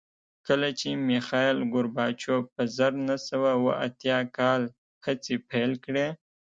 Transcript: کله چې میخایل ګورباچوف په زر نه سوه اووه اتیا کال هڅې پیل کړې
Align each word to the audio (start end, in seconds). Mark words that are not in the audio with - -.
کله 0.47 0.69
چې 0.79 0.89
میخایل 1.09 1.57
ګورباچوف 1.73 2.43
په 2.55 2.63
زر 2.77 2.93
نه 3.07 3.15
سوه 3.27 3.49
اووه 3.57 3.73
اتیا 3.85 4.19
کال 4.37 4.61
هڅې 5.05 5.35
پیل 5.49 5.71
کړې 5.85 6.07